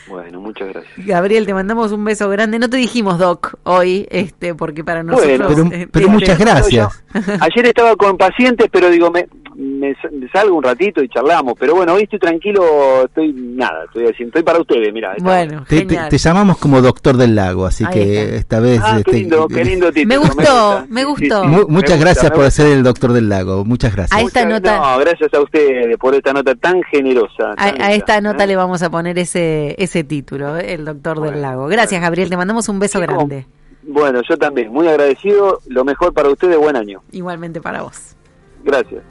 Bueno, 0.08 0.42
muchas 0.42 0.70
gracias. 0.70 1.06
Gabriel, 1.06 1.46
te 1.46 1.54
mandamos 1.54 1.92
un 1.92 2.04
beso 2.04 2.30
grande. 2.30 2.60
No 2.60 2.70
te 2.70 2.78
dijimos 2.78 3.20
Doc 3.20 3.56
hoy, 3.64 4.08
este, 4.10 4.56
porque 4.56 4.84
para 4.84 5.04
nosotros. 5.04 5.54
pero, 5.56 5.72
eh, 5.72 5.88
pero 5.92 6.10
muchas 6.10 6.40
gracias. 6.40 7.04
ayer 7.40 7.68
estaba 7.68 7.96
con 7.96 8.18
pacientes, 8.18 8.68
pero 8.72 8.90
digo, 8.90 9.12
me, 9.12 9.28
me, 9.56 9.96
salgo 10.32 10.58
un 10.58 10.64
ratito 10.64 11.04
y 11.04 11.10
charlamos, 11.10 11.54
pero 11.58 11.76
bueno, 11.76 11.94
hoy 11.94 12.04
estoy 12.04 12.20
tranquilo, 12.20 13.06
estoy 13.06 13.34
nada, 13.34 13.86
estoy 13.86 14.06
estoy 14.08 14.44
para 14.44 14.60
ustedes, 14.60 14.94
mira. 14.94 15.16
Bueno, 15.20 15.64
te, 15.68 15.86
te, 15.86 16.18
llamamos 16.18 16.58
como 16.58 16.82
doctor 16.82 17.18
del 17.18 17.36
lago, 17.36 17.66
así 17.66 17.86
que 17.86 18.36
esta 18.36 18.60
vez... 18.60 18.80
Ah, 18.84 18.96
qué 18.96 19.00
este, 19.00 19.14
lindo, 19.14 19.48
qué 19.48 19.64
lindo 19.64 19.92
título, 19.92 20.08
Me 20.08 20.18
gustó, 20.18 20.86
me, 20.90 21.04
gustó. 21.06 21.46
muchas 21.68 22.00
gracias 22.00 22.32
por 22.32 22.50
ser 22.52 22.68
el 22.68 22.84
doctor 22.84 23.14
del 23.14 23.30
lago, 23.30 23.64
muchas 23.66 23.96
gracias. 23.96 24.20
A 24.20 24.24
esta 24.24 24.46
nota... 24.46 24.78
No, 24.78 25.00
gracias 25.00 25.34
a 25.34 25.42
ustedes 25.42 25.98
por 25.98 26.14
esta 26.16 26.34
nota 26.34 26.56
tan 26.56 26.84
generosa. 26.84 27.54
a, 27.58 27.94
esta 27.94 28.22
nota 28.22 28.44
¿eh? 28.44 28.48
le 28.48 28.56
vamos 28.56 28.82
a 28.84 28.90
poner 28.90 29.18
ese, 29.20 29.76
ese 29.78 30.04
título, 30.04 30.58
¿eh? 30.58 30.74
el 30.74 30.86
doctor 30.86 31.22
del 31.22 31.42
lago. 31.42 31.68
Gracias, 31.68 32.02
Gabriel, 32.02 32.30
te 32.30 32.38
mandamos 32.38 32.68
un 32.70 32.80
beso 32.80 33.00
grande. 33.00 33.46
Bueno, 33.88 34.22
yo 34.28 34.36
también, 34.38 34.72
muy 34.72 34.88
agradecido, 34.88 35.60
lo 35.68 35.86
mejor 35.86 36.12
para 36.14 36.30
ustedes, 36.30 36.58
buen 36.58 36.76
año. 36.76 37.04
Igualmente 37.12 37.62
para 37.62 37.84
vos. 37.84 38.16
Gracias. 38.64 39.04